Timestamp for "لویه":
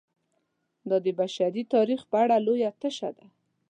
2.47-2.71